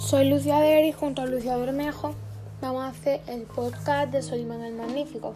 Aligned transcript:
Soy 0.00 0.30
Lucia 0.30 0.58
Deri 0.60 0.88
y 0.88 0.92
junto 0.92 1.20
a 1.20 1.26
Lucia 1.26 1.58
Bermejo 1.58 2.14
vamos 2.62 2.84
a 2.84 2.88
hacer 2.88 3.20
el 3.26 3.42
podcast 3.42 4.10
de 4.10 4.22
Solimán 4.22 4.62
el 4.62 4.72
Magnífico. 4.72 5.34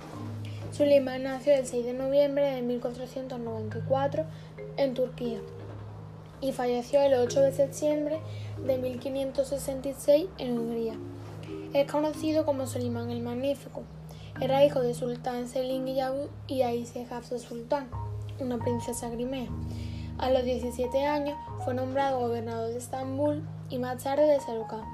Solimán 0.72 1.24
nació 1.24 1.52
el 1.52 1.66
6 1.66 1.84
de 1.84 1.92
noviembre 1.92 2.50
de 2.50 2.62
1494 2.62 4.24
en 4.78 4.94
Turquía 4.94 5.38
y 6.40 6.52
falleció 6.52 7.02
el 7.02 7.12
8 7.12 7.42
de 7.42 7.52
septiembre 7.52 8.20
de 8.66 8.78
1566 8.78 10.28
en 10.38 10.58
Hungría. 10.58 10.94
Es 11.74 11.92
conocido 11.92 12.46
como 12.46 12.66
Solimán 12.66 13.10
el 13.10 13.20
Magnífico. 13.20 13.82
Era 14.40 14.64
hijo 14.64 14.80
de 14.80 14.94
Sultán 14.94 15.46
Selim 15.46 15.86
y 16.48 16.62
Aisha 16.62 17.00
Hafsa 17.10 17.38
Sultán, 17.38 17.90
una 18.40 18.58
princesa 18.58 19.10
grimea. 19.10 19.48
A 20.18 20.30
los 20.30 20.44
17 20.44 21.06
años 21.06 21.36
fue 21.64 21.74
nombrado 21.74 22.20
gobernador 22.20 22.70
de 22.70 22.78
Estambul 22.78 23.42
y 23.68 23.78
más 23.78 24.04
tarde 24.04 24.26
de 24.26 24.40
Sarucán. 24.40 24.84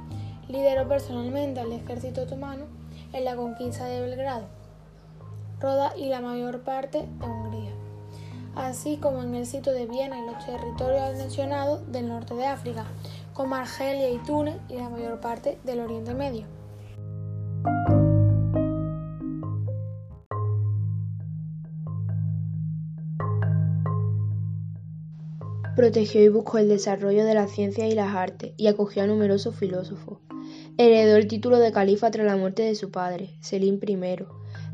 Lideró 0.49 0.89
personalmente 0.89 1.61
al 1.61 1.71
ejército 1.73 2.23
otomano 2.23 2.65
en 3.13 3.25
la 3.27 3.37
conquista 3.37 3.85
de 3.85 4.01
Belgrado, 4.01 4.47
Roda 5.61 5.93
y 5.95 6.07
la 6.07 6.23
mayor 6.23 6.63
parte 6.63 7.07
de 7.07 7.27
Hungría, 7.27 7.73
así 8.57 8.97
como 8.97 9.23
en 9.23 9.35
el 9.35 9.47
sitio 9.47 9.73
de 9.73 9.87
Viena 9.87 10.19
y 10.19 10.27
los 10.27 10.45
territorios 10.47 11.17
mencionados 11.19 11.93
del 11.93 12.09
norte 12.09 12.35
de 12.35 12.47
África, 12.47 12.85
como 13.35 13.57
Argelia 13.57 14.09
y 14.09 14.19
Túnez 14.19 14.57
y 14.71 14.77
la 14.77 14.89
mayor 14.89 15.21
parte 15.21 15.59
del 15.65 15.81
Oriente 15.81 16.15
Medio. 16.15 16.60
Protegió 25.77 26.23
y 26.23 26.29
buscó 26.29 26.59
el 26.59 26.69
desarrollo 26.69 27.25
de 27.25 27.35
las 27.35 27.53
ciencias 27.53 27.91
y 27.91 27.95
las 27.95 28.15
artes 28.15 28.53
y 28.57 28.67
acogió 28.67 29.05
a 29.05 29.07
numerosos 29.07 29.55
filósofos. 29.55 30.19
Heredó 30.79 31.17
el 31.17 31.29
título 31.29 31.59
de 31.59 31.73
califa 31.73 32.11
tras 32.11 32.27
la 32.27 32.37
muerte 32.37 32.63
de 32.63 32.75
su 32.75 32.91
padre, 32.91 33.37
Selim 33.41 33.79
I. 33.87 34.25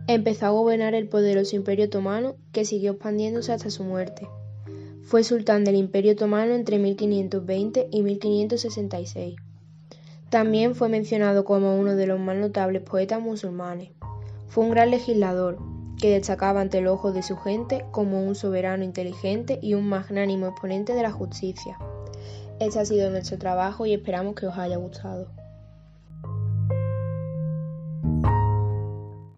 Empezó 0.08 0.47
a 0.47 0.50
gobernar 0.50 0.94
el 0.94 1.08
poderoso 1.08 1.55
Imperio 1.55 1.86
Otomano 1.86 2.36
que 2.53 2.64
siguió 2.64 2.92
expandiéndose 2.92 3.53
hasta 3.53 3.70
su 3.70 3.84
muerte. 3.84 4.27
Fue 5.03 5.22
sultán 5.22 5.64
del 5.64 5.77
Imperio 5.77 6.12
Otomano 6.12 6.55
entre 6.55 6.78
1520 6.78 7.88
y 7.91 8.03
1566. 8.03 9.36
También 10.31 10.75
fue 10.75 10.88
mencionado 10.88 11.44
como 11.44 11.78
uno 11.78 11.94
de 11.94 12.06
los 12.06 12.19
más 12.19 12.36
notables 12.36 12.83
poetas 12.83 13.20
musulmanes. 13.20 13.91
Fue 14.48 14.64
un 14.64 14.70
gran 14.70 14.91
legislador, 14.91 15.58
que 16.00 16.11
destacaba 16.11 16.61
ante 16.61 16.78
el 16.78 16.86
ojo 16.86 17.12
de 17.12 17.22
su 17.22 17.36
gente 17.36 17.84
como 17.91 18.22
un 18.22 18.34
soberano 18.34 18.84
inteligente 18.84 19.58
y 19.62 19.75
un 19.75 19.89
magnánimo 19.89 20.47
exponente 20.47 20.94
de 20.94 21.03
la 21.03 21.12
justicia. 21.12 21.78
Este 22.61 22.78
ha 22.78 22.84
sido 22.84 23.11
nuestro 23.11 23.38
trabajo 23.38 23.86
y 23.86 23.94
esperamos 23.94 24.34
que 24.34 24.47
os 24.47 24.56
haya 24.56 24.77
gustado. 24.77 25.28